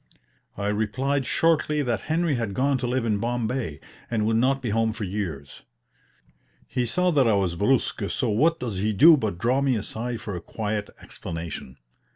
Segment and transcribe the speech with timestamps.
[0.57, 4.71] I replied shortly that Henry had gone to live in Bombay, and would not be
[4.71, 5.61] home for years.
[6.67, 10.19] He saw that I was brusk, so what does he do but draw me aside
[10.19, 11.77] for a quiet explanation.